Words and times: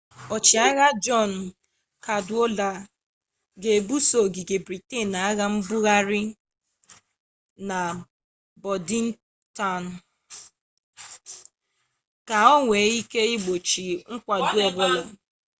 ọchịagha 0.35 0.87
jọn 1.05 1.29
kadwọlda 2.05 2.67
ga 3.61 3.69
ebuso 3.77 4.15
ogige 4.25 4.57
briten 4.65 5.09
agha 5.27 5.45
mbugharị 5.55 6.21
na 7.67 7.79
bọdintaụn 8.61 9.85
ka 12.27 12.37
onwee 12.55 12.87
ike 12.99 13.21
igbochi 13.35 13.85
mkwado 14.13 14.59
ọbụla 14.67 15.01